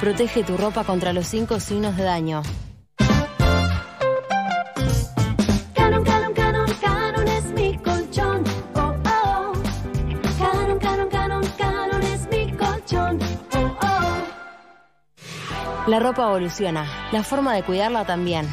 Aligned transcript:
Protege 0.00 0.44
tu 0.44 0.56
ropa 0.56 0.84
contra 0.84 1.12
los 1.12 1.26
cinco 1.26 1.58
signos 1.58 1.96
de 1.96 2.04
daño. 2.04 2.42
Canon, 5.74 6.04
Canon, 6.04 6.32
Canon, 6.34 6.70
Canon 6.80 7.26
es 7.26 7.44
mi 7.46 7.76
colchón. 7.78 8.44
Oh, 8.76 8.94
oh. 8.94 9.52
Canon, 10.38 10.78
Canon, 10.78 11.08
Canon, 11.08 11.44
Canon 11.58 12.02
es 12.04 12.28
mi 12.30 12.52
colchón. 12.52 13.18
Oh, 13.54 13.76
oh. 13.82 14.24
La 15.88 15.98
ropa 15.98 16.28
evoluciona, 16.28 16.86
la 17.10 17.24
forma 17.24 17.52
de 17.54 17.64
cuidarla 17.64 18.04
también. 18.04 18.46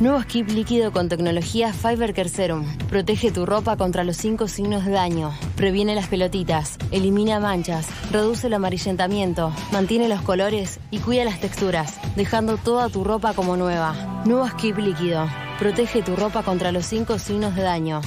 Nuevo 0.00 0.20
skip 0.22 0.48
líquido 0.48 0.90
con 0.90 1.08
tecnología 1.08 1.72
Fiber 1.72 2.12
Care 2.12 2.28
Serum. 2.28 2.66
Protege 2.88 3.30
tu 3.30 3.46
ropa 3.46 3.76
contra 3.76 4.02
los 4.02 4.16
cinco 4.16 4.48
signos 4.48 4.84
de 4.84 4.90
daño. 4.90 5.32
Previene 5.62 5.94
las 5.94 6.08
pelotitas, 6.08 6.76
elimina 6.90 7.38
manchas, 7.38 7.86
reduce 8.10 8.48
el 8.48 8.54
amarillentamiento, 8.54 9.54
mantiene 9.70 10.08
los 10.08 10.20
colores 10.20 10.80
y 10.90 10.98
cuida 10.98 11.24
las 11.24 11.38
texturas, 11.38 12.00
dejando 12.16 12.56
toda 12.56 12.88
tu 12.88 13.04
ropa 13.04 13.32
como 13.32 13.56
nueva. 13.56 14.24
Nuevo 14.24 14.48
skip 14.48 14.76
líquido. 14.78 15.28
Protege 15.60 16.02
tu 16.02 16.16
ropa 16.16 16.42
contra 16.42 16.72
los 16.72 16.84
cinco 16.84 17.16
signos 17.20 17.54
de 17.54 17.62
daño. 17.62 18.00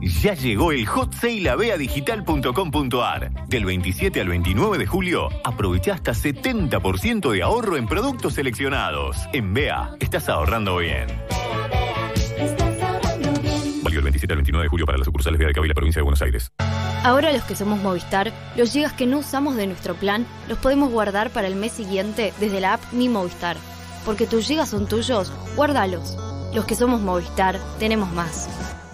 Ya 0.00 0.34
llegó 0.34 0.70
el 0.70 0.86
Hot 0.86 1.14
Sale 1.14 1.50
a 1.50 1.56
beadigital.com.ar. 1.56 3.48
Del 3.48 3.64
27 3.64 4.20
al 4.20 4.28
29 4.28 4.78
de 4.78 4.86
julio, 4.86 5.30
aprovecha 5.42 5.94
hasta 5.94 6.12
70% 6.12 7.32
de 7.32 7.42
ahorro 7.42 7.76
en 7.76 7.88
productos 7.88 8.34
seleccionados. 8.34 9.16
En 9.32 9.52
Bea, 9.52 9.96
estás 9.98 10.28
ahorrando 10.28 10.76
bien. 10.76 11.08
27 14.18 14.32
al 14.32 14.38
29 14.38 14.64
de 14.64 14.68
julio 14.68 14.86
para 14.86 14.98
las 14.98 15.04
sucursales 15.04 15.38
Bea 15.38 15.48
de 15.48 15.54
Cabo 15.54 15.64
y 15.64 15.68
la 15.68 15.74
provincia 15.74 16.00
de 16.00 16.04
Buenos 16.04 16.22
Aires. 16.22 16.50
Ahora 17.04 17.32
los 17.32 17.44
que 17.44 17.54
somos 17.54 17.80
Movistar, 17.80 18.32
los 18.56 18.72
gigas 18.72 18.92
que 18.92 19.06
no 19.06 19.18
usamos 19.18 19.56
de 19.56 19.66
nuestro 19.66 19.94
plan 19.94 20.26
los 20.48 20.58
podemos 20.58 20.90
guardar 20.90 21.30
para 21.30 21.46
el 21.46 21.54
mes 21.54 21.72
siguiente 21.72 22.32
desde 22.40 22.60
la 22.60 22.74
app 22.74 22.92
Mi 22.92 23.08
Movistar. 23.08 23.56
Porque 24.04 24.26
tus 24.26 24.46
gigas 24.46 24.70
son 24.70 24.88
tuyos, 24.88 25.32
guárdalos. 25.54 26.16
Los 26.54 26.64
que 26.64 26.74
somos 26.74 27.00
Movistar, 27.00 27.60
tenemos 27.78 28.10
más. 28.12 28.48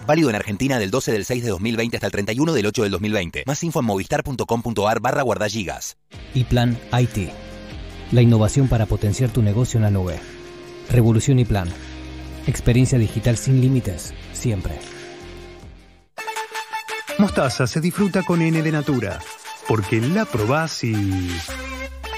Válido 0.05 0.29
en 0.29 0.35
Argentina 0.35 0.77
del 0.77 0.91
12 0.91 1.11
del 1.11 1.25
6 1.25 1.43
de 1.43 1.49
2020 1.49 1.97
hasta 1.97 2.07
el 2.07 2.11
31 2.11 2.53
del 2.53 2.65
8 2.67 2.83
del 2.83 2.91
2020. 2.91 3.43
Más 3.47 3.63
info 3.63 3.79
en 3.79 3.85
movistar.com.ar 3.85 4.99
barra 4.99 5.23
guardagigas. 5.23 5.97
y 6.35 6.43
Plan 6.43 6.77
IT. 6.93 7.31
La 8.11 8.21
innovación 8.21 8.67
para 8.67 8.85
potenciar 8.85 9.31
tu 9.31 9.41
negocio 9.41 9.79
en 9.79 9.83
la 9.83 9.89
nube. 9.89 10.19
Revolución 10.91 11.39
y 11.39 11.45
Plan. 11.45 11.69
Experiencia 12.45 12.99
digital 12.99 13.35
sin 13.35 13.61
límites, 13.61 14.13
siempre. 14.33 14.75
Mostaza 17.17 17.65
se 17.65 17.79
disfruta 17.79 18.23
con 18.23 18.41
N 18.41 18.61
de 18.61 18.71
Natura, 18.73 19.19
porque 19.69 20.01
la 20.01 20.25
probás 20.25 20.83
y... 20.83 21.31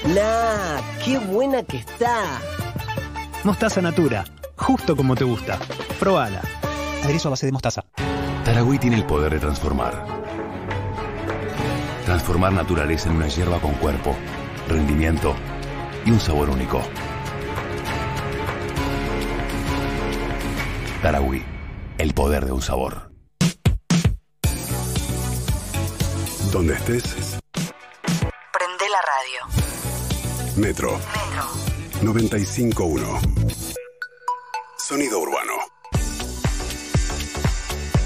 ¡Nah! 0.06 0.80
¡Qué 1.04 1.18
buena 1.18 1.62
que 1.62 1.78
está! 1.78 2.40
Mostaza 3.44 3.80
Natura, 3.80 4.24
justo 4.56 4.96
como 4.96 5.14
te 5.14 5.22
gusta. 5.22 5.56
Probala. 6.00 6.42
Aderezo 7.04 7.28
a 7.28 7.30
base 7.30 7.46
de 7.46 7.52
mostaza. 7.52 7.84
Taragüí 8.44 8.78
tiene 8.78 8.96
el 8.96 9.04
poder 9.04 9.34
de 9.34 9.38
transformar. 9.38 10.04
Transformar 12.04 12.52
naturaleza 12.52 13.08
en 13.08 13.16
una 13.16 13.28
hierba 13.28 13.60
con 13.60 13.74
cuerpo, 13.74 14.16
rendimiento 14.68 15.36
y 16.04 16.10
un 16.10 16.18
sabor 16.18 16.50
único. 16.50 16.82
Taragüí, 21.02 21.44
el 21.98 22.14
poder 22.14 22.46
de 22.46 22.52
un 22.52 22.62
sabor. 22.62 23.07
Donde 26.52 26.74
estés, 26.74 27.38
Prende 27.52 28.86
la 28.90 29.00
radio. 29.02 29.40
Metro 30.56 30.92
Metro. 30.92 30.98
95.1. 32.02 33.54
Sonido 34.78 35.18
urbano. 35.18 35.52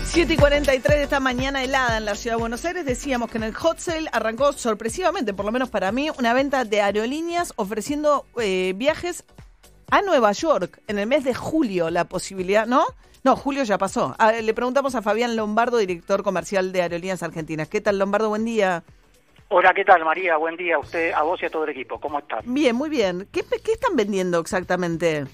7 0.07 0.35
y 0.35 0.37
43 0.37 0.97
de 0.97 1.03
esta 1.05 1.21
mañana 1.21 1.63
helada 1.63 1.99
en 1.99 2.05
la 2.05 2.17
ciudad 2.17 2.37
de 2.37 2.41
Buenos 2.41 2.65
Aires. 2.65 2.85
Decíamos 2.85 3.31
que 3.31 3.39
en 3.39 3.45
el 3.45 3.55
hot 3.55 3.79
sale 3.79 4.09
arrancó 4.13 4.53
sorpresivamente, 4.53 5.33
por 5.35 5.45
lo 5.45 5.53
menos 5.53 5.71
para 5.71 5.93
mí, 5.93 6.11
una 6.19 6.35
venta 6.35 6.65
de 6.65 6.81
aerolíneas 6.81 7.53
ofreciendo 7.57 8.27
eh, 8.41 8.73
viajes 8.75 9.25
a 9.91 10.03
Nueva 10.03 10.33
York 10.33 10.83
en 10.89 10.99
el 10.99 11.07
mes 11.07 11.23
de 11.23 11.35
julio. 11.35 11.91
La 11.91 12.07
posibilidad, 12.07 12.67
¿no? 12.67 12.87
No, 13.25 13.37
julio 13.37 13.63
ya 13.63 13.79
pasó. 13.79 14.17
Ah, 14.19 14.33
le 14.33 14.53
preguntamos 14.53 14.97
a 14.97 15.03
Fabián 15.03 15.37
Lombardo, 15.37 15.79
director 15.79 16.25
comercial 16.25 16.73
de 16.73 16.83
Aerolíneas 16.83 17.23
Argentinas. 17.23 17.69
¿Qué 17.69 17.81
tal, 17.81 17.99
Lombardo? 17.99 18.29
Buen 18.29 18.45
día. 18.45 18.83
Hola, 19.49 19.73
¿qué 19.75 19.85
tal, 19.85 20.05
María? 20.05 20.37
Buen 20.39 20.57
día 20.57 20.75
a 20.77 20.79
usted, 20.81 21.13
a 21.13 21.23
vos 21.23 21.41
y 21.41 21.47
a 21.47 21.51
todo 21.51 21.65
el 21.65 21.71
equipo. 21.71 22.01
¿Cómo 22.01 22.19
están? 22.19 22.41
Bien, 22.47 22.75
muy 22.75 22.91
bien. 22.91 23.29
¿Qué, 23.31 23.43
qué 23.65 23.73
están 23.73 23.95
vendiendo 23.95 24.41
exactamente? 24.41 25.27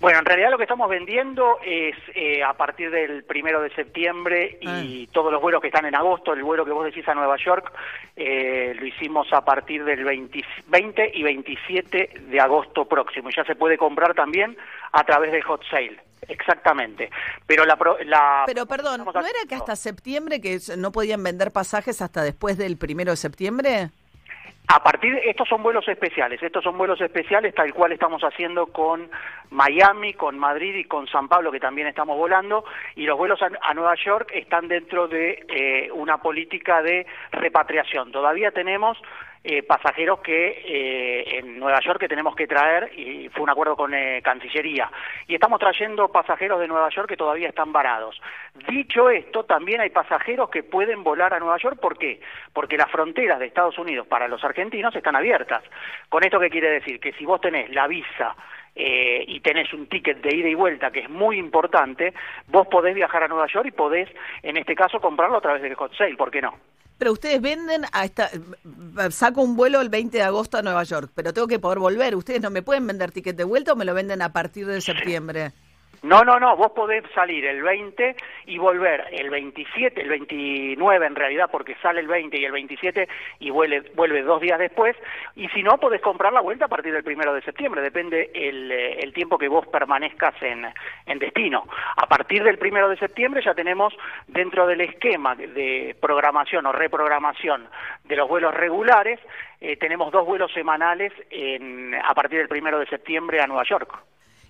Bueno, 0.00 0.18
en 0.18 0.24
realidad 0.24 0.50
lo 0.50 0.58
que 0.58 0.64
estamos 0.64 0.90
vendiendo 0.90 1.58
es 1.64 1.94
eh, 2.14 2.42
a 2.42 2.52
partir 2.54 2.90
del 2.90 3.24
primero 3.24 3.62
de 3.62 3.70
septiembre 3.70 4.58
y 4.60 5.06
todos 5.06 5.32
los 5.32 5.40
vuelos 5.40 5.62
que 5.62 5.68
están 5.68 5.86
en 5.86 5.94
agosto, 5.94 6.34
el 6.34 6.42
vuelo 6.42 6.64
que 6.64 6.72
vos 6.72 6.84
decís 6.84 7.06
a 7.08 7.14
Nueva 7.14 7.36
York, 7.38 7.72
eh, 8.14 8.74
lo 8.78 8.84
hicimos 8.84 9.32
a 9.32 9.42
partir 9.42 9.84
del 9.84 10.04
20, 10.04 10.44
20 10.66 11.12
y 11.14 11.22
27 11.22 12.10
de 12.28 12.40
agosto 12.40 12.84
próximo. 12.84 13.30
Ya 13.30 13.44
se 13.44 13.54
puede 13.54 13.78
comprar 13.78 14.14
también 14.14 14.56
a 14.92 15.04
través 15.04 15.32
del 15.32 15.42
hot 15.44 15.62
sale. 15.70 16.05
Exactamente. 16.28 17.10
Pero 17.46 17.64
la, 17.64 17.78
la 18.04 18.42
Pero 18.46 18.66
perdón, 18.66 19.04
¿no 19.04 19.20
era 19.20 19.38
que 19.48 19.54
hasta 19.54 19.76
septiembre 19.76 20.40
que 20.40 20.58
no 20.76 20.92
podían 20.92 21.22
vender 21.22 21.52
pasajes 21.52 22.02
hasta 22.02 22.22
después 22.22 22.58
del 22.58 22.76
primero 22.76 23.12
de 23.12 23.16
septiembre? 23.16 23.90
A 24.68 24.82
partir 24.82 25.14
de, 25.14 25.30
estos 25.30 25.48
son 25.48 25.62
vuelos 25.62 25.86
especiales, 25.86 26.42
estos 26.42 26.64
son 26.64 26.76
vuelos 26.76 27.00
especiales 27.00 27.54
tal 27.54 27.72
cual 27.72 27.92
estamos 27.92 28.22
haciendo 28.22 28.66
con 28.66 29.08
Miami, 29.50 30.14
con 30.14 30.36
Madrid 30.36 30.74
y 30.74 30.84
con 30.84 31.06
San 31.06 31.28
Pablo 31.28 31.52
que 31.52 31.60
también 31.60 31.86
estamos 31.86 32.16
volando 32.18 32.64
y 32.96 33.04
los 33.04 33.16
vuelos 33.16 33.40
a, 33.42 33.50
a 33.62 33.74
Nueva 33.74 33.94
York 33.94 34.32
están 34.34 34.66
dentro 34.66 35.06
de 35.06 35.44
eh, 35.48 35.88
una 35.92 36.18
política 36.18 36.82
de 36.82 37.06
repatriación. 37.30 38.10
Todavía 38.10 38.50
tenemos 38.50 38.98
eh, 39.48 39.62
pasajeros 39.62 40.18
que 40.22 40.48
eh, 40.66 41.38
en 41.38 41.60
Nueva 41.60 41.78
York 41.78 42.00
que 42.00 42.08
tenemos 42.08 42.34
que 42.34 42.48
traer 42.48 42.90
y 42.98 43.28
fue 43.28 43.44
un 43.44 43.50
acuerdo 43.50 43.76
con 43.76 43.94
eh, 43.94 44.20
Cancillería 44.20 44.90
y 45.28 45.34
estamos 45.34 45.60
trayendo 45.60 46.08
pasajeros 46.08 46.58
de 46.58 46.66
Nueva 46.66 46.88
York 46.88 47.08
que 47.08 47.16
todavía 47.16 47.48
están 47.48 47.72
varados. 47.72 48.20
Dicho 48.68 49.08
esto, 49.08 49.44
también 49.44 49.80
hay 49.80 49.90
pasajeros 49.90 50.50
que 50.50 50.64
pueden 50.64 51.04
volar 51.04 51.32
a 51.32 51.38
Nueva 51.38 51.58
York, 51.58 51.78
¿por 51.80 51.96
qué? 51.96 52.20
Porque 52.52 52.76
las 52.76 52.90
fronteras 52.90 53.38
de 53.38 53.46
Estados 53.46 53.78
Unidos 53.78 54.08
para 54.08 54.26
los 54.26 54.42
argentinos 54.42 54.96
están 54.96 55.14
abiertas. 55.14 55.62
¿Con 56.08 56.24
esto 56.24 56.40
qué 56.40 56.50
quiere 56.50 56.70
decir? 56.70 56.98
Que 56.98 57.12
si 57.12 57.24
vos 57.24 57.40
tenés 57.40 57.70
la 57.70 57.86
visa 57.86 58.34
eh, 58.74 59.24
y 59.28 59.38
tenés 59.38 59.72
un 59.72 59.86
ticket 59.86 60.22
de 60.22 60.34
ida 60.34 60.48
y 60.48 60.54
vuelta 60.54 60.90
que 60.90 61.00
es 61.00 61.08
muy 61.08 61.38
importante, 61.38 62.14
vos 62.48 62.66
podés 62.66 62.96
viajar 62.96 63.22
a 63.22 63.28
Nueva 63.28 63.46
York 63.46 63.66
y 63.68 63.70
podés, 63.70 64.08
en 64.42 64.56
este 64.56 64.74
caso, 64.74 64.98
comprarlo 64.98 65.36
a 65.36 65.40
través 65.40 65.62
del 65.62 65.76
hot 65.76 65.94
sale, 65.94 66.16
¿por 66.16 66.32
qué 66.32 66.42
no? 66.42 66.52
Pero 66.98 67.12
ustedes 67.12 67.40
venden 67.40 67.84
a 67.92 68.04
esta... 68.04 68.30
Saco 69.10 69.42
un 69.42 69.56
vuelo 69.56 69.80
el 69.80 69.88
20 69.88 70.16
de 70.16 70.22
agosto 70.22 70.58
a 70.58 70.62
Nueva 70.62 70.82
York, 70.84 71.10
pero 71.14 71.32
tengo 71.32 71.46
que 71.46 71.58
poder 71.58 71.78
volver. 71.78 72.16
¿Ustedes 72.16 72.40
no 72.40 72.50
me 72.50 72.62
pueden 72.62 72.86
vender 72.86 73.12
ticket 73.12 73.36
de 73.36 73.44
vuelta 73.44 73.72
o 73.72 73.76
me 73.76 73.84
lo 73.84 73.94
venden 73.94 74.22
a 74.22 74.32
partir 74.32 74.66
de 74.66 74.80
septiembre? 74.80 75.52
No, 76.06 76.22
no, 76.22 76.38
no, 76.38 76.56
vos 76.56 76.70
podés 76.70 77.02
salir 77.16 77.44
el 77.46 77.64
20 77.64 78.14
y 78.46 78.58
volver 78.58 79.06
el 79.10 79.28
27, 79.28 80.00
el 80.00 80.08
29 80.08 81.04
en 81.04 81.16
realidad, 81.16 81.48
porque 81.50 81.74
sale 81.82 81.98
el 81.98 82.06
20 82.06 82.38
y 82.38 82.44
el 82.44 82.52
27 82.52 83.08
y 83.40 83.50
vuelve, 83.50 83.90
vuelve 83.96 84.22
dos 84.22 84.40
días 84.40 84.60
después, 84.60 84.96
y 85.34 85.48
si 85.48 85.64
no, 85.64 85.78
podés 85.78 86.00
comprar 86.00 86.32
la 86.32 86.42
vuelta 86.42 86.66
a 86.66 86.68
partir 86.68 86.92
del 86.92 87.02
primero 87.02 87.34
de 87.34 87.42
septiembre, 87.42 87.82
depende 87.82 88.30
el, 88.32 88.70
eh, 88.70 89.12
tiempo 89.12 89.36
que 89.36 89.48
vos 89.48 89.66
permanezcas 89.66 90.40
en, 90.42 90.72
en 91.06 91.18
destino. 91.18 91.66
A 91.96 92.06
partir 92.06 92.44
del 92.44 92.58
primero 92.58 92.88
de 92.88 92.98
septiembre 92.98 93.42
ya 93.44 93.54
tenemos 93.54 93.92
dentro 94.28 94.64
del 94.68 94.82
esquema 94.82 95.34
de 95.34 95.96
programación 96.00 96.66
o 96.66 96.72
reprogramación 96.72 97.68
de 98.04 98.14
los 98.14 98.28
vuelos 98.28 98.54
regulares, 98.54 99.18
eh, 99.60 99.76
tenemos 99.76 100.12
dos 100.12 100.24
vuelos 100.24 100.52
semanales 100.52 101.12
en, 101.30 101.96
a 101.96 102.14
partir 102.14 102.38
del 102.38 102.48
primero 102.48 102.78
de 102.78 102.86
septiembre 102.86 103.40
a 103.40 103.48
Nueva 103.48 103.64
York. 103.64 103.98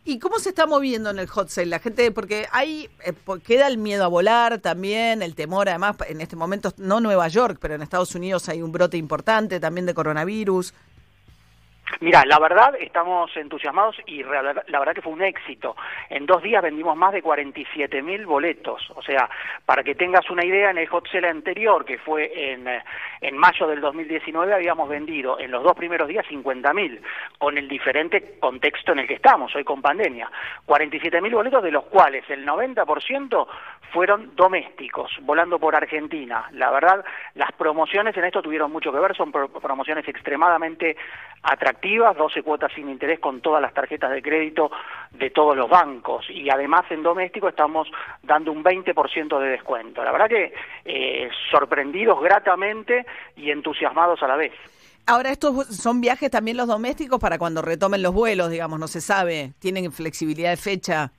¿Y 0.09 0.21
cómo 0.21 0.39
se 0.39 0.51
está 0.51 0.67
moviendo 0.67 1.11
en 1.11 1.19
el 1.19 1.27
hot 1.27 1.49
sale 1.49 1.67
la 1.67 1.81
gente? 1.81 2.13
Porque 2.13 2.47
hay, 2.53 2.89
eh, 3.05 3.13
po- 3.13 3.41
queda 3.41 3.67
el 3.67 3.77
miedo 3.77 4.05
a 4.05 4.07
volar 4.07 4.61
también, 4.61 5.21
el 5.21 5.35
temor, 5.35 5.69
además, 5.69 5.97
en 6.09 6.21
este 6.21 6.37
momento, 6.37 6.73
no 6.77 7.01
Nueva 7.01 7.27
York, 7.27 7.59
pero 7.61 7.75
en 7.75 7.83
Estados 7.83 8.15
Unidos 8.15 8.49
hay 8.49 8.63
un 8.63 8.71
brote 8.71 8.97
importante 8.97 9.59
también 9.59 9.85
de 9.85 9.95
coronavirus. 9.95 10.75
Mira, 12.01 12.25
la 12.27 12.39
verdad 12.39 12.75
estamos 12.81 13.35
entusiasmados 13.37 13.97
y 14.07 14.23
la 14.23 14.43
verdad 14.79 14.95
que 14.95 15.01
fue 15.03 15.13
un 15.13 15.23
éxito. 15.23 15.77
En 16.11 16.27
dos 16.27 16.43
días 16.43 16.63
vendimos 16.63 16.97
más 16.97 17.13
de 17.13 17.23
47 17.23 18.03
mil 18.03 18.27
boletos. 18.27 18.91
O 18.97 19.03
sea, 19.03 19.31
para 19.65 19.83
que 19.83 19.95
tengas 19.95 20.29
una 20.29 20.45
idea, 20.45 20.71
en 20.71 20.79
el 20.79 20.89
hot 20.89 21.09
sale 21.11 21.29
anterior, 21.29 21.85
que 21.85 21.97
fue 21.99 22.53
en, 22.53 22.67
eh, 22.69 22.83
en 23.23 23.39
mayo 23.39 23.67
del 23.67 23.81
2019, 23.81 24.53
habíamos 24.53 24.89
vendido 24.89 25.39
en 25.39 25.51
los 25.51 25.63
dos 25.63 25.75
primeros 25.75 26.09
días 26.09 26.27
50 26.29 26.73
mil. 26.75 27.01
con 27.39 27.57
el 27.57 27.69
diferente 27.69 28.39
contexto 28.41 28.93
en 28.93 28.99
el 29.01 29.07
que 29.07 29.15
estamos 29.15 29.55
hoy 29.55 29.65
con 29.65 29.81
pandemia. 29.81 30.29
47.000 30.67 31.33
boletos, 31.33 31.63
de 31.63 31.71
los 31.71 31.85
cuales 31.85 32.29
el 32.29 32.45
90% 32.47 33.47
fueron 33.93 34.35
domésticos, 34.35 35.13
volando 35.23 35.59
por 35.59 35.75
Argentina. 35.77 36.47
La 36.53 36.71
verdad, 36.71 37.05
las 37.35 37.53
promociones 37.53 38.17
en 38.17 38.25
esto 38.25 38.43
tuvieron 38.43 38.71
mucho 38.73 38.93
que 38.93 38.99
ver, 38.99 39.17
son 39.17 39.31
pro- 39.33 39.49
promociones 39.49 40.07
extremadamente 40.09 40.97
atractivas, 41.43 41.76
12 41.81 42.43
cuotas 42.43 42.73
sin 42.75 42.89
interés 42.89 43.21
con 43.21 43.41
todas 43.41 43.63
las 43.63 43.73
tarjetas 43.73 44.11
de 44.11 44.23
crédito 44.23 44.71
de 45.13 45.31
todos 45.31 45.57
los 45.57 45.69
bancos 45.69 46.29
y 46.31 46.51
además 46.51 46.85
en 46.91 47.03
doméstico 47.03 47.49
estamos 47.49 47.89
dando 48.23 48.53
un 48.53 48.63
20% 48.63 49.39
de 49.39 49.49
descuento. 49.49 50.03
La 50.03 50.13
verdad 50.13 50.29
que 50.29 50.53
eh, 50.85 51.29
sorprendidos 51.51 52.21
gratamente 52.21 53.07
y 53.37 53.51
entusiasmados 53.51 54.23
a 54.23 54.29
la 54.29 54.37
vez. 54.37 54.53
Ahora, 55.09 55.31
estos 55.31 55.67
son 55.69 56.01
viajes 56.01 56.31
también 56.33 56.57
los 56.57 56.67
domésticos 56.67 57.21
para 57.21 57.39
cuando 57.39 57.63
retomen 57.63 58.03
los 58.03 58.13
vuelos, 58.13 58.51
digamos, 58.51 58.81
no 58.81 58.89
se 58.89 59.01
sabe. 59.01 59.53
¿Tienen 59.61 59.93
flexibilidad 59.93 60.51
de 60.51 60.57
fecha? 60.57 61.13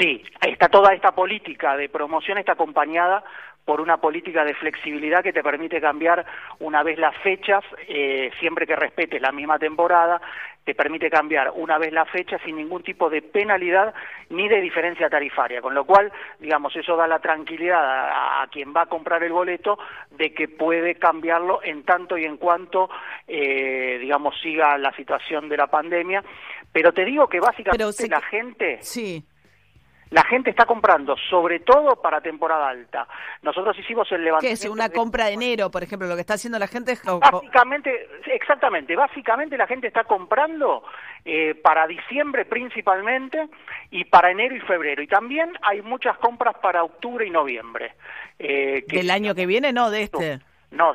Sí, 0.00 0.20
está 0.40 0.68
toda 0.68 0.92
esta 0.92 1.12
política 1.12 1.76
de 1.76 1.88
promoción 1.88 2.38
está 2.38 2.52
acompañada 2.52 3.22
por 3.64 3.80
una 3.80 3.96
política 3.96 4.44
de 4.44 4.54
flexibilidad 4.54 5.22
que 5.22 5.32
te 5.32 5.42
permite 5.42 5.80
cambiar 5.80 6.24
una 6.58 6.82
vez 6.82 6.98
las 6.98 7.16
fechas, 7.18 7.64
eh, 7.88 8.30
siempre 8.38 8.66
que 8.66 8.76
respetes 8.76 9.20
la 9.22 9.32
misma 9.32 9.58
temporada, 9.58 10.20
te 10.64 10.74
permite 10.74 11.10
cambiar 11.10 11.50
una 11.54 11.78
vez 11.78 11.92
la 11.92 12.06
fecha 12.06 12.38
sin 12.38 12.56
ningún 12.56 12.82
tipo 12.82 13.10
de 13.10 13.20
penalidad 13.20 13.94
ni 14.30 14.48
de 14.48 14.60
diferencia 14.60 15.10
tarifaria, 15.10 15.60
con 15.60 15.74
lo 15.74 15.84
cual, 15.84 16.10
digamos, 16.40 16.74
eso 16.74 16.96
da 16.96 17.06
la 17.06 17.18
tranquilidad 17.18 17.82
a, 17.82 18.42
a 18.42 18.46
quien 18.48 18.72
va 18.74 18.82
a 18.82 18.86
comprar 18.86 19.22
el 19.22 19.32
boleto 19.32 19.78
de 20.10 20.32
que 20.32 20.48
puede 20.48 20.94
cambiarlo 20.94 21.60
en 21.62 21.84
tanto 21.84 22.16
y 22.16 22.24
en 22.24 22.38
cuanto, 22.38 22.88
eh, 23.28 23.98
digamos, 24.00 24.40
siga 24.40 24.78
la 24.78 24.92
situación 24.92 25.48
de 25.48 25.56
la 25.56 25.66
pandemia. 25.66 26.24
Pero 26.72 26.92
te 26.92 27.04
digo 27.04 27.28
que 27.28 27.40
básicamente 27.40 28.08
la 28.08 28.22
gente... 28.22 28.78
Sí. 28.80 29.22
La 30.10 30.22
gente 30.24 30.50
está 30.50 30.64
comprando, 30.66 31.16
sobre 31.30 31.60
todo 31.60 32.00
para 32.00 32.20
temporada 32.20 32.68
alta. 32.68 33.08
Nosotros 33.42 33.76
hicimos 33.78 34.10
el 34.12 34.18
¿Qué 34.18 34.24
levantamiento. 34.24 34.64
es? 34.66 34.70
¿Una 34.70 34.88
compra 34.90 35.24
de 35.26 35.32
enero, 35.32 35.70
por 35.70 35.82
ejemplo? 35.82 36.06
Lo 36.06 36.14
que 36.14 36.20
está 36.20 36.34
haciendo 36.34 36.58
la 36.58 36.66
gente 36.68 36.92
es... 36.92 37.02
Básicamente, 37.04 38.08
exactamente, 38.26 38.94
básicamente 38.94 39.56
la 39.56 39.66
gente 39.66 39.88
está 39.88 40.04
comprando 40.04 40.84
eh, 41.24 41.54
para 41.56 41.86
diciembre 41.86 42.44
principalmente 42.44 43.48
y 43.90 44.04
para 44.04 44.30
enero 44.30 44.54
y 44.54 44.60
febrero. 44.60 45.02
Y 45.02 45.06
también 45.08 45.52
hay 45.62 45.82
muchas 45.82 46.16
compras 46.18 46.54
para 46.62 46.84
octubre 46.84 47.26
y 47.26 47.30
noviembre. 47.30 47.94
eh, 48.38 48.84
que- 48.88 48.98
¿Del 48.98 49.10
año 49.10 49.34
que 49.34 49.46
viene? 49.46 49.72
No, 49.72 49.90
de 49.90 50.02
este. 50.02 50.36
no, 50.36 50.42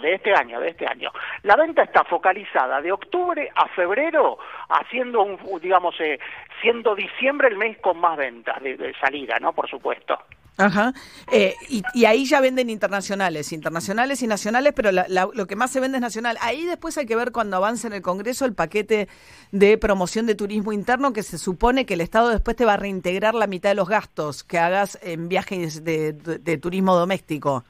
de 0.02 0.16
este 0.16 0.34
año, 0.34 0.60
de 0.60 0.70
este 0.70 0.86
año. 0.86 1.12
La 1.44 1.56
venta 1.56 1.84
está 1.84 2.04
focalizada 2.04 2.82
de 2.82 2.92
octubre 2.92 3.50
a 3.56 3.68
febrero, 3.70 4.38
haciendo 4.70 5.24
un, 5.24 5.38
digamos, 5.62 5.96
eh, 6.00 6.20
siendo 6.62 6.96
diciembre 6.96 7.48
el 7.48 7.58
mes 7.58 7.78
con 7.80 7.98
más 8.00 8.18
ventas 8.18 8.62
de, 8.62 8.76
de 8.76 8.94
salida, 9.00 9.40
¿no? 9.40 9.54
Por 9.54 9.70
supuesto. 9.70 10.18
Ajá. 10.58 10.92
Eh, 11.32 11.56
y, 11.70 12.04
ahí 12.04 12.26
ya 12.26 12.42
venden 12.42 12.70
internacionales, 12.70 13.54
internacionales 13.54 14.22
y 14.22 14.28
nacionales, 14.28 14.74
pero 14.76 14.92
la- 14.92 15.06
lo 15.08 15.48
que 15.48 15.56
más 15.56 15.72
se 15.72 15.80
vende 15.80 16.00
es 16.00 16.02
nacional. 16.02 16.38
Ahí 16.42 16.66
después 16.66 16.98
hay 16.98 17.06
que 17.06 17.16
ver 17.16 17.32
cuando 17.32 17.56
avance 17.56 17.88
en 17.88 17.94
el 17.94 18.02
Congreso 18.02 18.44
el 18.44 18.54
paquete 18.54 19.08
de 19.54 19.78
promoción 19.78 20.26
de 20.26 20.36
turismo 20.36 20.74
interno, 20.74 21.14
que 21.14 21.24
se 21.24 21.38
supone 21.38 21.86
que 21.86 21.94
el 21.94 22.02
Estado 22.02 22.28
después 22.28 22.58
te 22.58 22.66
va 22.66 22.74
a 22.74 22.78
reintegrar 22.78 23.36
la 23.36 23.48
mitad 23.48 23.70
de 23.70 23.76
los 23.76 23.88
gastos 23.88 24.44
que 24.44 24.60
hagas 24.60 25.00
en 25.02 25.30
viajes 25.30 25.86
de 25.86 26.58
turismo 26.62 26.94
doméstico. 26.94 27.64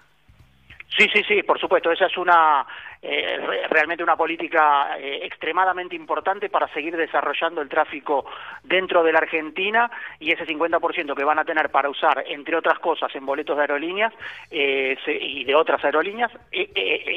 Sí, 0.97 1.07
sí, 1.13 1.23
sí, 1.27 1.43
por 1.43 1.59
supuesto. 1.59 1.91
Esa 1.91 2.07
es 2.07 2.17
una 2.17 2.65
eh, 3.01 3.37
re- 3.37 3.67
realmente 3.69 4.03
una 4.03 4.17
política 4.17 4.97
eh, 4.99 5.19
extremadamente 5.23 5.95
importante 5.95 6.49
para 6.49 6.67
seguir 6.73 6.97
desarrollando 6.97 7.61
el 7.61 7.69
tráfico 7.69 8.25
dentro 8.63 9.03
de 9.03 9.13
la 9.13 9.19
Argentina 9.19 9.89
y 10.19 10.31
ese 10.31 10.45
50% 10.45 11.15
que 11.15 11.23
van 11.23 11.39
a 11.39 11.45
tener 11.45 11.69
para 11.69 11.89
usar, 11.89 12.23
entre 12.27 12.57
otras 12.57 12.77
cosas, 12.79 13.13
en 13.15 13.25
boletos 13.25 13.55
de 13.55 13.61
aerolíneas 13.61 14.13
eh, 14.51 14.97
se- 15.05 15.15
y 15.15 15.43
de 15.45 15.55
otras 15.55 15.83
aerolíneas, 15.85 16.31
eh, 16.51 16.69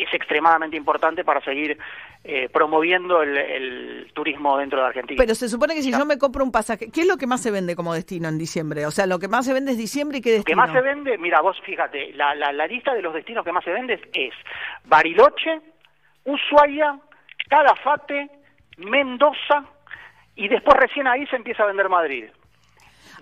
es 0.06 0.14
extremadamente 0.14 0.76
importante 0.76 1.25
para 1.25 1.40
seguir 1.40 1.76
eh, 2.25 2.49
promoviendo 2.52 3.20
el, 3.23 3.37
el 3.37 4.11
turismo 4.14 4.56
dentro 4.58 4.81
de 4.81 4.87
Argentina. 4.87 5.19
Pero 5.20 5.35
se 5.35 5.49
supone 5.49 5.75
que 5.75 5.82
si 5.82 5.90
yo 5.90 6.05
me 6.06 6.19
compro 6.19 6.44
un 6.44 6.52
pasaje, 6.52 6.90
¿qué 6.93 7.00
es 7.00 7.06
lo 7.08 7.17
que 7.17 7.26
más 7.26 7.43
se 7.43 7.50
vende 7.50 7.75
como 7.75 7.93
destino 7.94 8.28
en 8.28 8.38
diciembre? 8.38 8.87
O 8.87 8.93
sea, 8.93 9.06
lo 9.06 9.19
que 9.19 9.26
más 9.26 9.44
se 9.44 9.52
vende 9.52 9.73
es 9.73 9.78
diciembre 9.78 10.19
y 10.19 10.20
qué 10.20 10.31
Lo 10.31 10.35
que 10.44 10.52
destino. 10.55 10.56
más 10.58 10.73
se 10.73 10.81
vende, 10.81 11.19
mira, 11.19 11.40
vos 11.40 11.61
fíjate, 11.64 12.12
la, 12.12 12.35
la, 12.37 12.52
la 12.52 12.67
lista 12.69 12.94
de 12.94 13.02
los 13.02 13.12
destinos 13.12 13.44
que 13.44 13.50
más 13.50 13.64
se 13.64 13.73
vende 13.73 14.00
es 14.14 14.32
Bariloche, 14.85 15.61
Ushuaia, 16.24 16.98
Calafate, 17.48 18.30
Mendoza 18.78 19.64
y 20.36 20.48
después 20.48 20.76
recién 20.78 21.06
ahí 21.06 21.26
se 21.26 21.36
empieza 21.36 21.62
a 21.62 21.66
vender 21.66 21.88
Madrid. 21.88 22.26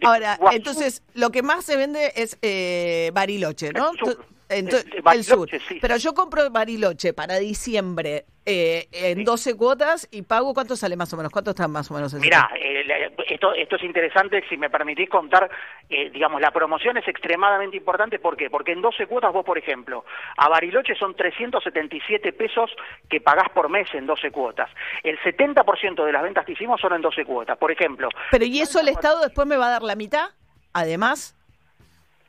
Ahora, 0.02 0.36
Guazú. 0.36 0.56
entonces, 0.56 1.02
lo 1.14 1.30
que 1.30 1.42
más 1.42 1.64
se 1.64 1.76
vende 1.76 2.12
es 2.16 2.38
eh, 2.42 3.10
Bariloche, 3.12 3.72
¿no? 3.72 3.92
sur. 3.94 4.24
Eh, 4.50 4.68
el 5.12 5.24
sur. 5.24 5.48
sí. 5.48 5.78
Pero 5.80 5.96
yo 5.96 6.12
compro 6.12 6.50
Bariloche 6.50 7.12
para 7.12 7.38
diciembre 7.38 8.26
eh, 8.46 8.88
en 8.90 9.22
12 9.22 9.56
cuotas 9.56 10.08
y 10.10 10.22
pago, 10.22 10.54
¿cuánto 10.54 10.74
sale 10.74 10.96
más 10.96 11.12
o 11.12 11.16
menos? 11.16 11.30
¿Cuánto 11.30 11.50
está 11.50 11.68
más 11.68 11.90
o 11.90 11.94
menos? 11.94 12.12
Mira, 12.14 12.50
eh, 12.60 12.82
esto, 13.28 13.54
esto 13.54 13.76
es 13.76 13.84
interesante, 13.84 14.42
si 14.48 14.56
me 14.56 14.70
permitís 14.70 15.08
contar, 15.08 15.48
eh, 15.88 16.10
digamos, 16.10 16.40
la 16.40 16.50
promoción 16.50 16.96
es 16.96 17.06
extremadamente 17.06 17.76
importante, 17.76 18.18
¿por 18.18 18.36
qué? 18.36 18.50
Porque 18.50 18.72
en 18.72 18.80
12 18.80 19.06
cuotas 19.06 19.32
vos, 19.32 19.44
por 19.44 19.58
ejemplo, 19.58 20.04
a 20.36 20.48
Bariloche 20.48 20.94
son 20.96 21.14
377 21.14 22.32
pesos 22.32 22.70
que 23.08 23.20
pagás 23.20 23.50
por 23.50 23.68
mes 23.68 23.88
en 23.94 24.06
12 24.06 24.30
cuotas. 24.30 24.70
El 25.04 25.18
70% 25.20 26.04
de 26.04 26.12
las 26.12 26.22
ventas 26.22 26.44
que 26.44 26.52
hicimos 26.52 26.80
son 26.80 26.94
en 26.94 27.02
12 27.02 27.24
cuotas. 27.24 27.56
Por 27.56 27.70
ejemplo, 27.70 28.08
Pero 28.30 28.44
¿y 28.44 28.60
eso 28.60 28.80
el 28.80 28.88
Estado 28.88 29.20
después 29.20 29.46
me 29.46 29.56
va 29.56 29.66
a 29.66 29.70
dar 29.70 29.82
la 29.82 29.94
mitad? 29.94 30.30
Además. 30.72 31.36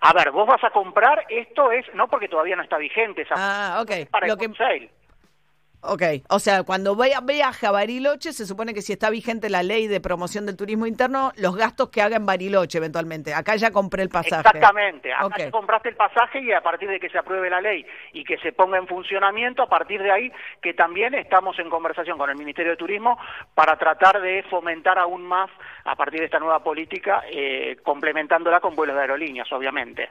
A 0.02 0.14
ver, 0.14 0.32
vos 0.32 0.48
vas 0.48 0.64
a 0.64 0.72
comprar, 0.72 1.26
esto 1.30 1.72
es, 1.72 1.86
no 1.94 2.08
porque 2.08 2.28
todavía 2.28 2.56
no 2.56 2.64
está 2.64 2.78
vigente 2.78 3.22
esa 3.22 3.36
Ah, 3.38 3.80
ok. 3.82 4.10
para 4.10 4.28
Lo 4.28 4.34
el 4.34 4.40
que- 4.40 4.56
sale. 4.56 4.90
Ok, 5.84 6.04
o 6.30 6.38
sea, 6.38 6.62
cuando 6.62 6.96
viaje 6.96 7.66
a 7.66 7.72
Bariloche, 7.72 8.34
se 8.34 8.46
supone 8.46 8.74
que 8.74 8.84
si 8.84 8.94
está 8.94 9.10
vigente 9.10 9.50
la 9.50 9.64
ley 9.64 9.88
de 9.88 10.00
promoción 10.00 10.46
del 10.46 10.56
turismo 10.56 10.86
interno, 10.86 11.32
los 11.38 11.56
gastos 11.56 11.90
que 11.90 12.04
haga 12.04 12.18
en 12.18 12.26
Bariloche 12.26 12.78
eventualmente. 12.78 13.34
Acá 13.34 13.56
ya 13.56 13.72
compré 13.72 14.04
el 14.04 14.10
pasaje. 14.10 14.48
Exactamente, 14.48 15.12
acá 15.12 15.38
ya 15.38 15.50
compraste 15.50 15.90
el 15.90 15.96
pasaje 15.96 16.40
y 16.40 16.52
a 16.52 16.62
partir 16.62 16.88
de 16.88 17.00
que 17.00 17.10
se 17.10 17.18
apruebe 17.18 17.50
la 17.50 17.62
ley 17.62 17.84
y 18.14 18.24
que 18.24 18.38
se 18.38 18.52
ponga 18.52 18.78
en 18.78 18.86
funcionamiento, 18.86 19.64
a 19.64 19.70
partir 19.70 20.04
de 20.04 20.12
ahí 20.12 20.32
que 20.62 20.76
también 20.76 21.16
estamos 21.16 21.58
en 21.58 21.70
conversación 21.70 22.20
con 22.20 22.30
el 22.30 22.38
Ministerio 22.38 22.74
de 22.74 22.78
Turismo 22.78 23.18
para 23.56 23.76
tratar 23.78 24.22
de 24.22 24.44
fomentar 24.52 25.00
aún 25.00 25.24
más 25.24 25.50
a 25.86 25.96
partir 25.96 26.20
de 26.20 26.28
esta 26.28 26.38
nueva 26.38 26.64
política, 26.64 27.24
eh, 27.32 27.78
complementándola 27.82 28.60
con 28.60 28.76
vuelos 28.76 28.96
de 28.96 29.02
aerolíneas, 29.02 29.52
obviamente. 29.52 30.10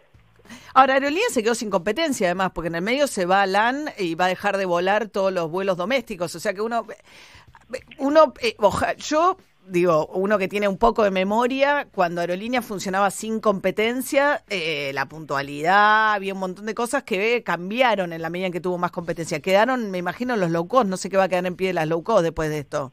Ahora, 0.75 0.95
Aerolíneas 0.95 1.33
se 1.33 1.43
quedó 1.43 1.55
sin 1.55 1.71
competencia, 1.71 2.29
además, 2.29 2.53
porque 2.55 2.69
en 2.69 2.77
el 2.77 2.83
medio 2.83 3.07
se 3.07 3.27
va 3.27 3.47
LAN 3.47 3.91
y 3.99 4.15
va 4.15 4.27
a 4.27 4.29
dejar 4.29 4.57
de 4.57 4.65
volar 4.65 5.09
todos 5.09 5.33
los 5.33 5.51
vuelos 5.51 5.77
domésticos. 5.77 6.35
O 6.35 6.41
sea 6.41 6.55
que 6.55 6.61
uno. 6.61 6.87
uno 7.99 8.35
eh, 8.41 8.57
yo 8.99 9.37
digo, 9.71 10.07
uno 10.09 10.39
que 10.39 10.49
tiene 10.49 10.69
un 10.69 10.77
poco 10.77 11.05
de 11.05 11.11
memoria, 11.11 11.89
cuando 11.93 12.21
Aerolíneas 12.21 12.65
funcionaba 12.65 13.11
sin 13.11 13.41
competencia, 13.41 14.45
eh, 14.49 14.91
la 14.95 15.07
puntualidad, 15.09 16.13
había 16.13 16.35
un 16.35 16.41
montón 16.41 16.67
de 16.67 16.75
cosas 16.75 17.05
que 17.05 17.43
cambiaron 17.45 18.13
en 18.13 18.23
la 18.23 18.31
medida 18.31 18.47
en 18.47 18.53
que 18.53 18.61
tuvo 18.61 18.79
más 18.79 18.91
competencia. 18.91 19.41
Quedaron, 19.41 19.91
me 19.91 19.99
imagino, 19.99 20.37
los 20.37 20.51
low 20.51 20.67
cost. 20.67 20.89
No 20.89 20.97
sé 20.97 21.09
qué 21.09 21.17
va 21.17 21.25
a 21.25 21.29
quedar 21.29 21.47
en 21.47 21.57
pie 21.57 21.69
de 21.69 21.75
las 21.75 21.89
low 21.89 22.03
cost 22.03 22.23
después 22.23 22.51
de 22.51 22.59
esto. 22.59 22.93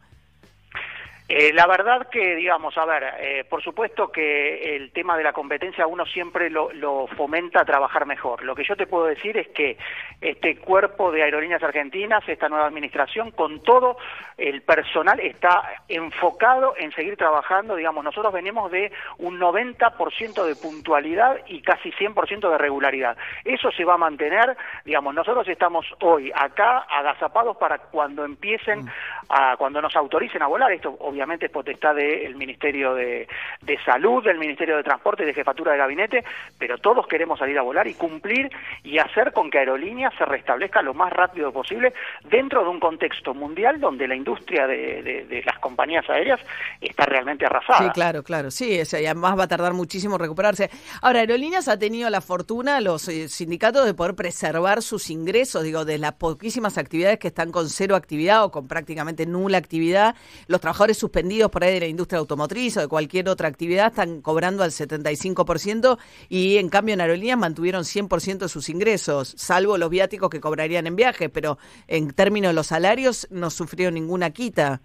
Eh, 1.30 1.52
la 1.52 1.68
verdad 1.68 2.08
que, 2.10 2.38
digamos, 2.38 2.78
a 2.78 2.86
ver, 2.86 3.04
eh, 3.20 3.44
por 3.50 3.62
supuesto 3.62 4.10
que 4.10 4.78
el 4.78 4.94
tema 4.94 5.18
de 5.18 5.26
la 5.26 5.34
competencia 5.34 5.86
uno 5.86 6.06
siempre 6.06 6.50
lo, 6.50 6.72
lo 6.72 7.08
fomenta 7.18 7.62
a 7.62 7.66
trabajar 7.66 8.06
mejor. 8.06 8.44
Lo 8.44 8.56
que 8.56 8.64
yo 8.64 8.78
te 8.78 8.88
puedo 8.88 9.08
decir 9.08 9.36
es 9.38 9.50
que 9.50 9.78
este 10.22 10.58
cuerpo 10.58 11.12
de 11.12 11.24
aerolíneas 11.24 11.62
argentinas, 11.62 12.24
esta 12.30 12.48
nueva 12.48 12.68
administración, 12.68 13.32
con 13.32 13.62
todo 13.62 13.98
el 14.38 14.62
personal 14.62 15.20
está 15.20 15.84
enfocado 15.90 16.76
en 16.78 16.94
seguir 16.94 17.18
trabajando. 17.18 17.76
Digamos, 17.76 18.06
nosotros 18.06 18.32
venimos 18.32 18.72
de 18.72 18.94
un 19.18 19.38
90% 19.38 20.46
de 20.46 20.56
puntualidad 20.56 21.42
y 21.48 21.62
casi 21.62 21.92
100% 21.92 22.50
de 22.50 22.58
regularidad. 22.58 23.18
Eso 23.44 23.70
se 23.72 23.84
va 23.84 23.96
a 23.96 23.98
mantener. 23.98 24.56
Digamos, 24.86 25.14
nosotros 25.14 25.46
estamos 25.50 25.86
hoy 26.00 26.32
acá 26.34 26.86
agazapados 26.90 27.58
para 27.58 27.80
cuando 27.80 28.24
empiecen, 28.24 28.86
a, 29.28 29.58
cuando 29.58 29.82
nos 29.82 29.94
autoricen 29.94 30.42
a 30.42 30.48
volar. 30.48 30.72
Esto 30.72 30.96
obviamente 31.02 31.17
obviamente 31.18 31.48
es 31.48 31.52
potestad 31.52 31.96
del 31.96 32.36
Ministerio 32.36 32.94
de, 32.94 33.28
de 33.62 33.78
Salud, 33.84 34.24
del 34.24 34.38
Ministerio 34.38 34.78
de 34.78 34.84
Transporte 34.84 35.24
y 35.24 35.26
de 35.26 35.34
Jefatura 35.34 35.72
de 35.72 35.80
Gabinete, 35.80 36.24
pero 36.60 36.78
todos 36.78 37.08
queremos 37.08 37.40
salir 37.40 37.58
a 37.58 37.64
volar 37.64 37.88
y 37.88 37.96
cumplir 37.96 38.50
y 38.84 39.00
hacer 39.00 39.34
con 39.34 39.50
que 39.50 39.58
Aerolíneas 39.60 40.14
se 40.18 40.26
restablezca 40.26 40.82
lo 40.84 40.94
más 40.94 41.12
rápido 41.12 41.52
posible 41.52 41.94
dentro 42.30 42.64
de 42.64 42.70
un 42.70 42.80
contexto 42.80 43.34
mundial 43.34 43.80
donde 43.80 44.08
la 44.08 44.16
industria 44.16 44.68
de, 44.68 45.44
las 45.46 45.58
compañías 45.60 46.08
aéreas 46.10 46.40
está 46.82 47.06
realmente 47.06 47.46
arrasada. 47.46 47.80
Sí, 47.80 47.90
claro, 47.94 48.24
claro, 48.24 48.52
sí, 48.52 48.80
es- 48.80 48.94
y 48.94 49.06
además 49.06 49.38
va 49.40 49.44
a 49.44 49.48
tardar 49.48 49.74
muchísimo 49.74 50.18
recuperarse. 50.18 50.70
Ahora, 51.02 51.20
Aerolíneas 51.20 51.68
ha 51.68 51.80
tenido 51.80 52.10
la 52.10 52.22
fortuna, 52.22 52.80
los 52.82 53.08
eh, 53.08 53.28
sindicatos, 53.30 53.86
de 53.86 53.94
poder 53.94 54.16
preservar 54.16 54.82
sus 54.82 55.10
ingresos, 55.10 55.64
digo, 55.64 55.86
de 55.86 55.98
las 55.98 56.14
poquísimas 56.14 56.78
actividades 56.78 57.20
que 57.20 57.28
están 57.30 57.52
con 57.52 57.70
cero 57.70 57.96
actividad 57.96 58.44
o 58.44 58.52
con 58.52 58.68
prácticamente 58.68 59.26
nula 59.26 59.58
actividad. 59.58 60.16
Los 60.48 60.62
trabajadores 60.62 60.98
suspendidos 61.12 61.50
por 61.50 61.64
ahí 61.64 61.74
de 61.76 61.80
la 61.80 61.88
industria 61.88 62.20
automotriz 62.20 62.76
o 62.76 62.82
de 62.82 62.88
cualquier 62.90 63.30
otra 63.30 63.48
actividad 63.48 63.88
están 63.88 64.22
cobrando 64.22 64.62
al 64.64 64.72
75% 64.72 65.98
y 66.28 66.58
en 66.58 66.68
cambio 66.70 66.94
en 66.96 67.02
Aerolíneas 67.02 67.38
mantuvieron 67.38 67.84
100% 67.84 68.40
de 68.40 68.50
sus 68.50 68.68
ingresos, 68.70 69.34
salvo 69.38 69.78
los 69.78 69.90
viáticos 69.90 70.30
que 70.30 70.42
cobrarían 70.42 70.86
en 70.86 70.98
viajes, 70.98 71.30
pero 71.30 71.58
en 71.88 72.12
términos 72.12 72.50
de 72.50 72.54
los 72.56 72.68
salarios 72.68 73.26
no 73.32 73.50
sufrieron 73.50 73.94
ninguna 73.94 74.32
quita. 74.32 74.82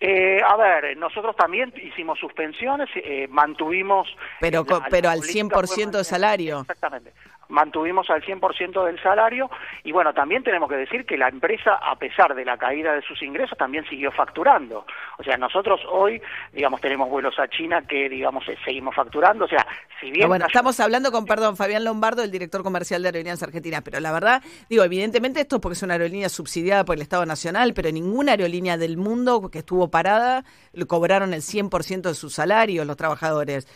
Eh, 0.00 0.40
a 0.46 0.56
ver, 0.56 0.96
nosotros 0.98 1.34
también 1.36 1.72
hicimos 1.82 2.18
suspensiones, 2.18 2.90
eh, 2.96 3.26
mantuvimos... 3.30 4.06
Pero, 4.40 4.62
la- 4.62 4.66
co- 4.66 4.80
la 4.80 4.88
pero 4.90 5.08
al 5.08 5.20
política 5.20 5.60
fue 5.66 5.76
100% 5.86 5.90
de 5.98 6.04
salario. 6.04 6.60
Exactamente. 6.60 7.12
Mantuvimos 7.48 8.08
al 8.10 8.22
100% 8.22 8.84
del 8.84 9.02
salario 9.02 9.50
y 9.82 9.92
bueno, 9.92 10.12
también 10.14 10.42
tenemos 10.42 10.68
que 10.68 10.76
decir 10.76 11.04
que 11.04 11.16
la 11.16 11.28
empresa, 11.28 11.74
a 11.74 11.96
pesar 11.96 12.34
de 12.34 12.44
la 12.44 12.56
caída 12.56 12.94
de 12.94 13.02
sus 13.02 13.22
ingresos, 13.22 13.58
también 13.58 13.84
siguió 13.88 14.10
facturando. 14.12 14.86
O 15.18 15.22
sea, 15.22 15.36
nosotros 15.36 15.80
hoy, 15.90 16.20
digamos, 16.52 16.80
tenemos 16.80 17.08
vuelos 17.08 17.38
a 17.38 17.48
China 17.48 17.82
que, 17.82 18.08
digamos, 18.08 18.44
seguimos 18.64 18.94
facturando. 18.94 19.44
O 19.44 19.48
sea, 19.48 19.66
si 20.00 20.10
bien... 20.10 20.28
Bueno, 20.28 20.46
estamos 20.46 20.78
hablando 20.80 21.12
con, 21.12 21.26
perdón, 21.26 21.56
Fabián 21.56 21.84
Lombardo, 21.84 22.22
el 22.22 22.30
director 22.30 22.62
comercial 22.62 23.02
de 23.02 23.08
Aerolíneas 23.08 23.42
Argentinas, 23.42 23.82
pero 23.82 24.00
la 24.00 24.12
verdad, 24.12 24.42
digo, 24.68 24.84
evidentemente 24.84 25.40
esto 25.40 25.56
es 25.56 25.62
porque 25.62 25.74
es 25.74 25.82
una 25.82 25.94
aerolínea 25.94 26.28
subsidiada 26.28 26.84
por 26.84 26.96
el 26.96 27.02
Estado 27.02 27.26
Nacional, 27.26 27.74
pero 27.74 27.90
ninguna 27.90 28.32
aerolínea 28.32 28.76
del 28.76 28.96
mundo 28.96 29.50
que 29.50 29.58
estuvo 29.58 29.90
parada 29.90 30.44
cobraron 30.86 31.34
el 31.34 31.42
100% 31.42 32.02
de 32.02 32.14
sus 32.14 32.34
salarios 32.34 32.86
los 32.86 32.96
trabajadores. 32.96 33.66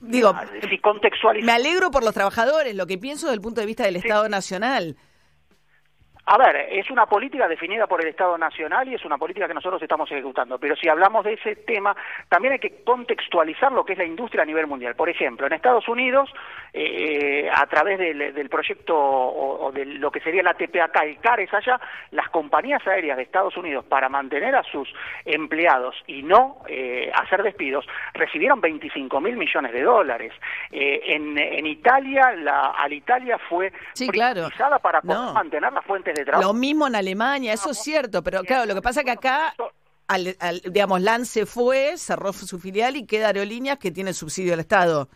Digo, 0.00 0.32
si 0.68 0.78
contextualiz- 0.78 1.44
me 1.44 1.52
alegro 1.52 1.90
por 1.90 2.04
los 2.04 2.14
trabajadores, 2.14 2.74
lo 2.74 2.86
que 2.86 2.98
pienso 2.98 3.26
desde 3.26 3.34
el 3.36 3.40
punto 3.40 3.60
de 3.60 3.66
vista 3.66 3.84
del 3.84 3.96
Estado 3.96 4.28
Nacional. 4.28 4.96
A 6.30 6.36
ver, 6.36 6.56
es 6.70 6.90
una 6.90 7.06
política 7.06 7.48
definida 7.48 7.86
por 7.86 8.02
el 8.02 8.08
Estado 8.08 8.36
Nacional 8.36 8.86
y 8.86 8.94
es 8.94 9.04
una 9.06 9.16
política 9.16 9.48
que 9.48 9.54
nosotros 9.54 9.80
estamos 9.80 10.10
ejecutando. 10.12 10.58
Pero 10.58 10.76
si 10.76 10.86
hablamos 10.86 11.24
de 11.24 11.32
ese 11.32 11.56
tema, 11.56 11.96
también 12.28 12.52
hay 12.52 12.58
que 12.58 12.82
contextualizar 12.84 13.72
lo 13.72 13.82
que 13.82 13.94
es 13.94 13.98
la 13.98 14.04
industria 14.04 14.42
a 14.42 14.46
nivel 14.46 14.66
mundial. 14.66 14.94
Por 14.94 15.08
ejemplo, 15.08 15.46
en 15.46 15.54
Estados 15.54 15.88
Unidos, 15.88 16.30
eh, 16.74 17.48
a 17.50 17.64
través 17.66 17.98
del, 17.98 18.34
del 18.34 18.48
proyecto 18.50 18.94
o, 18.94 19.66
o 19.68 19.72
de 19.72 19.86
lo 19.86 20.10
que 20.10 20.20
sería 20.20 20.42
la 20.42 20.52
TPAK, 20.52 21.02
el 21.04 21.18
CARES 21.18 21.54
allá, 21.54 21.80
las 22.10 22.28
compañías 22.28 22.86
aéreas 22.86 23.16
de 23.16 23.22
Estados 23.22 23.56
Unidos, 23.56 23.86
para 23.86 24.10
mantener 24.10 24.54
a 24.54 24.62
sus 24.64 24.86
empleados 25.24 25.96
y 26.06 26.22
no 26.22 26.58
eh, 26.68 27.10
hacer 27.14 27.42
despidos, 27.42 27.86
recibieron 28.12 28.60
25 28.60 29.18
mil 29.22 29.36
millones 29.38 29.72
de 29.72 29.82
dólares. 29.82 30.32
Eh, 30.72 31.00
en, 31.06 31.38
en 31.38 31.66
Italia, 31.66 32.32
la 32.32 32.72
Alitalia 32.72 33.38
fue 33.48 33.72
Sí, 33.94 34.08
claro. 34.08 34.48
para 34.82 35.00
poder 35.00 35.16
No. 35.16 35.32
mantener 35.32 35.72
las 35.72 35.84
fuentes 35.86 36.14
de 36.14 36.17
Lo 36.40 36.52
mismo 36.52 36.86
en 36.86 36.94
Alemania, 36.94 37.52
eso 37.52 37.70
es 37.70 37.78
cierto, 37.78 38.22
pero 38.22 38.42
claro, 38.42 38.66
lo 38.66 38.74
que 38.74 38.82
pasa 38.82 39.00
es 39.00 39.04
que 39.06 39.10
acá, 39.12 39.54
al, 40.06 40.36
al- 40.40 40.62
digamos, 40.70 41.00
LAN 41.02 41.26
se 41.26 41.46
fue, 41.46 41.94
cerró 41.98 42.32
su 42.32 42.58
filial 42.58 42.96
y 42.96 43.04
queda 43.06 43.26
Aerolíneas 43.28 43.78
que 43.78 43.90
tiene 43.90 44.12
subsidio 44.12 44.52
del 44.52 44.60
Estado. 44.60 45.08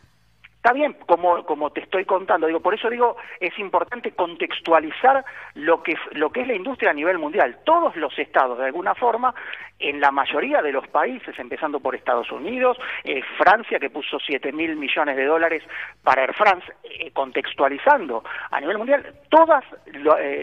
Está 0.65 0.75
bien, 0.75 0.97
como, 1.09 1.45
como 1.45 1.71
te 1.71 1.81
estoy 1.81 2.05
contando, 2.05 2.47
digo, 2.47 2.61
por 2.61 2.73
eso 2.73 2.89
digo, 2.89 3.17
es 3.41 3.59
importante 3.59 4.13
contextualizar 4.13 5.25
lo 5.55 5.83
que, 5.83 5.97
lo 6.13 6.31
que 6.31 6.43
es 6.43 6.47
la 6.47 6.55
industria 6.55 6.93
a 6.93 6.95
nivel 6.95 7.19
mundial. 7.19 7.59
Todos 7.65 7.97
los 7.97 8.17
estados, 8.17 8.57
de 8.59 8.67
alguna 8.67 8.95
forma, 8.95 9.35
en 9.81 10.01
la 10.01 10.13
mayoría 10.13 10.63
de 10.63 10.71
los 10.71 10.87
países, 10.87 11.37
empezando 11.37 11.81
por 11.81 11.97
Estados 11.97 12.31
Unidos, 12.31 12.79
eh, 13.03 13.23
Francia, 13.39 13.81
que 13.81 13.91
puso 13.91 14.21
7 14.21 14.53
mil 14.53 14.77
millones 14.77 15.17
de 15.17 15.25
dólares 15.25 15.65
para 16.05 16.23
Air 16.23 16.35
France, 16.35 16.73
eh, 16.85 17.11
contextualizando 17.11 18.23
a 18.53 18.61
nivel 18.61 18.79
mundial, 18.79 19.05
todos 19.31 19.65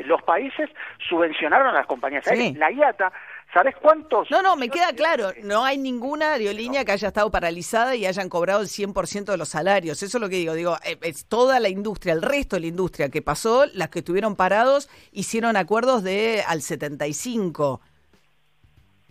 los 0.03 0.21
países 0.23 0.69
subvencionaron 1.07 1.67
a 1.67 1.71
las 1.71 1.87
compañías 1.87 2.25
Sí. 2.25 2.31
aéreas. 2.31 2.57
La 2.57 2.71
IATA, 2.71 3.13
¿sabes 3.53 3.75
cuántos? 3.81 4.29
No, 4.31 4.41
no, 4.41 4.55
me 4.55 4.69
queda 4.69 4.93
claro, 4.93 5.31
no 5.43 5.63
hay 5.63 5.77
ninguna 5.77 6.33
aerolínea 6.33 6.85
que 6.85 6.91
haya 6.91 7.07
estado 7.09 7.31
paralizada 7.31 7.95
y 7.95 8.05
hayan 8.05 8.29
cobrado 8.29 8.61
el 8.61 8.67
100% 8.67 9.25
de 9.25 9.37
los 9.37 9.49
salarios. 9.49 10.03
Eso 10.03 10.17
es 10.17 10.21
lo 10.21 10.29
que 10.29 10.35
digo, 10.37 10.53
digo, 10.53 10.77
eh, 10.85 10.97
es 11.01 11.27
toda 11.27 11.59
la 11.59 11.69
industria, 11.69 12.13
el 12.13 12.21
resto 12.21 12.55
de 12.55 12.61
la 12.61 12.67
industria 12.67 13.09
que 13.09 13.21
pasó, 13.21 13.65
las 13.73 13.89
que 13.89 13.99
estuvieron 13.99 14.35
parados 14.35 14.89
hicieron 15.11 15.57
acuerdos 15.57 16.03
de 16.03 16.43
al 16.47 16.61
75, 16.61 17.81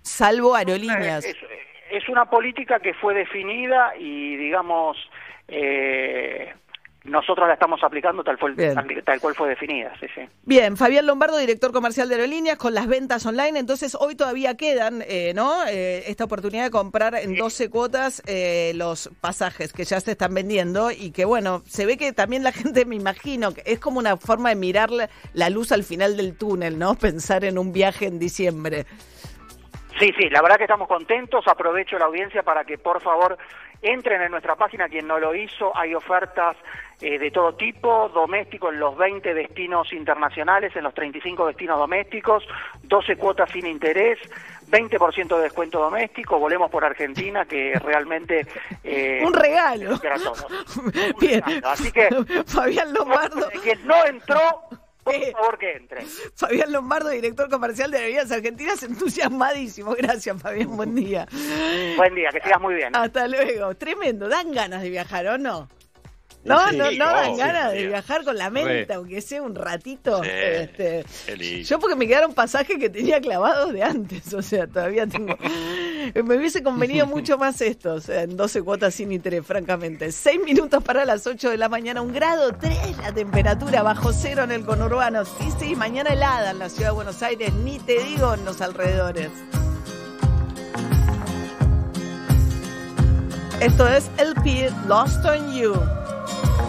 salvo 0.02 0.54
aerolíneas. 0.54 1.25
Es, 1.25 1.37
es 1.90 2.09
una 2.09 2.26
política 2.26 2.80
que 2.80 2.95
fue 2.95 3.14
definida 3.14 3.97
y, 3.99 4.37
digamos, 4.37 4.97
eh, 5.49 6.54
nosotros 7.09 7.47
la 7.49 7.55
estamos 7.55 7.83
aplicando 7.83 8.23
tal, 8.23 8.38
tal, 8.38 9.03
tal 9.05 9.21
cual 9.21 9.35
fue 9.35 9.49
definida. 9.49 9.93
Sí, 10.00 10.07
sí. 10.15 10.23
Bien, 10.45 10.77
Fabián 10.77 11.07
Lombardo, 11.07 11.38
director 11.38 11.73
comercial 11.73 12.09
de 12.09 12.17
Aerolíneas, 12.17 12.59
con 12.59 12.75
las 12.75 12.87
ventas 12.87 13.25
online. 13.27 13.59
Entonces, 13.59 13.97
hoy 13.99 14.15
todavía 14.15 14.57
quedan, 14.57 15.03
eh, 15.07 15.33
¿no? 15.35 15.67
Eh, 15.67 16.05
esta 16.07 16.25
oportunidad 16.25 16.65
de 16.65 16.71
comprar 16.71 17.15
en 17.15 17.37
12 17.37 17.71
cuotas 17.71 18.23
eh, 18.27 18.73
los 18.75 19.11
pasajes 19.21 19.73
que 19.73 19.85
ya 19.85 20.00
se 20.00 20.12
están 20.12 20.35
vendiendo 20.35 20.91
y 20.91 21.11
que, 21.11 21.25
bueno, 21.25 21.62
se 21.67 21.87
ve 21.87 21.97
que 21.97 22.12
también 22.12 22.43
la 22.43 22.53
gente, 22.53 22.85
me 22.85 22.97
imagino, 22.97 23.53
que 23.53 23.62
es 23.67 23.79
como 23.79 23.99
una 23.99 24.17
forma 24.17 24.50
de 24.50 24.57
mirar 24.57 24.91
la, 24.91 25.09
la 25.33 25.50
luz 25.50 25.73
al 25.73 25.85
final 25.85 26.17
del 26.17 26.37
túnel, 26.37 26.79
¿no? 26.79 26.95
Pensar 26.95 27.45
en 27.45 27.59
un 27.59 27.73
viaje 27.73 28.07
en 28.07 28.19
diciembre. 28.19 28.87
Sí, 29.99 30.12
sí, 30.17 30.31
la 30.31 30.43
verdad 30.43 30.57
que 30.57 30.64
estamos 30.64 30.87
contentos. 30.87 31.47
Aprovecho 31.49 31.99
la 31.99 32.07
audiencia 32.07 32.43
para 32.43 32.64
que 32.64 32.78
por 32.78 33.00
favor 33.02 33.37
entren 33.83 34.23
en 34.23 34.31
nuestra 34.31 34.55
página. 34.55 34.88
Quien 34.88 35.07
no 35.07 35.19
lo 35.19 35.35
hizo, 35.35 35.76
hay 35.76 35.95
ofertas 35.95 36.57
eh, 37.00 37.19
de 37.19 37.31
todo 37.31 37.55
tipo, 37.55 38.09
doméstico 38.09 38.71
en 38.71 38.78
los 38.78 38.97
20 38.97 39.35
destinos 39.35 39.93
internacionales, 39.93 40.75
en 40.76 40.85
los 40.85 40.95
35 40.95 41.47
destinos 41.49 41.78
domésticos, 41.78 42.45
12 42.83 43.17
cuotas 43.17 43.50
sin 43.50 43.67
interés. 43.67 44.19
20% 44.71 45.37
de 45.37 45.43
descuento 45.43 45.81
doméstico, 45.81 46.38
volemos 46.38 46.71
por 46.71 46.85
Argentina, 46.85 47.47
que 47.47 47.73
realmente... 47.83 48.47
eh, 48.85 49.23
Un 49.25 49.33
regalo. 49.33 49.99
para 49.99 50.17
todos. 50.17 50.47
Bien. 51.21 51.43
Así 51.64 51.90
que... 51.90 52.09
Fabián 52.47 52.93
Lombardo. 52.93 53.49
Quien 53.62 53.87
no 53.87 54.05
entró, 54.05 54.69
por 55.12 55.33
favor 55.33 55.59
que 55.59 55.73
entre. 55.73 56.05
Fabián 56.35 56.73
Lombardo, 56.73 57.09
director 57.11 57.49
comercial 57.49 57.91
de 57.91 57.99
Aerolíneas 57.99 58.31
Argentinas, 58.31 58.83
entusiasmadísimo. 58.83 59.95
Gracias, 59.95 60.41
Fabián. 60.41 60.77
Buen 60.77 60.95
día. 60.95 61.27
Buen 61.97 62.15
día, 62.15 62.31
que 62.31 62.41
sigas 62.41 62.61
muy 62.61 62.75
bien. 62.75 62.95
Hasta 62.95 63.27
luego. 63.27 63.75
Tremendo. 63.75 64.29
¿Dan 64.29 64.53
ganas 64.53 64.83
de 64.83 64.91
viajar 64.91 65.27
o 65.27 65.38
no? 65.38 65.69
No, 66.49 66.73
no, 66.73 66.90
no 66.90 67.07
dan 67.07 67.37
ganas 67.37 67.73
de 67.73 67.87
viajar 67.87 68.25
con 68.25 68.37
la 68.37 68.50
mente, 68.50 68.87
Re. 68.87 68.95
aunque 68.95 69.21
sea 69.21 69.43
un 69.43 69.55
ratito. 69.55 70.23
Sí, 70.23 70.31
Este, 70.33 71.05
yo 71.64 71.78
porque 71.78 71.97
me 71.97 72.07
quedaron 72.07 72.35
pasajes 72.35 72.78
que 72.78 72.90
tenía 72.90 73.21
clavados 73.21 73.73
de 73.73 73.83
antes, 73.83 74.33
o 74.35 74.43
sea, 74.43 74.67
todavía 74.67 75.07
tengo... 75.07 75.37
me 76.14 76.37
hubiese 76.37 76.62
convenido 76.62 77.07
mucho 77.07 77.38
más 77.38 77.61
esto, 77.61 77.95
o 77.95 78.00
sea, 78.00 78.23
en 78.23 78.37
12 78.37 78.62
cuotas 78.62 78.95
sin 78.95 79.12
interés, 79.12 79.47
francamente. 79.47 80.11
Seis 80.12 80.40
minutos 80.45 80.83
para 80.83 81.05
las 81.05 81.26
8 81.26 81.50
de 81.50 81.57
la 81.57 81.69
mañana, 81.69 82.02
un 82.02 82.12
grado 82.12 82.52
3 82.52 82.78
la 83.02 83.12
temperatura, 83.12 83.83
bajo 83.83 84.12
cero 84.12 84.45
en 84.45 84.52
el 84.52 84.64
conurbano. 84.64 85.25
Sí, 85.25 85.49
sí, 85.59 85.76
mañana 85.76 86.11
helada 86.11 86.50
en 86.50 86.59
la 86.59 86.69
ciudad 86.69 86.90
de 86.90 86.95
Buenos 86.95 87.23
Aires, 87.23 87.52
ni 87.52 87.78
te 87.78 88.02
digo 88.02 88.35
en 88.35 88.45
los 88.45 88.61
alrededores. 88.61 89.31
Esto 93.61 93.88
es 93.88 94.09
LP 94.19 94.71
Lost 94.87 95.25
on 95.25 95.52
You. 95.52 95.75
Thank 96.40 96.61
you. 96.62 96.68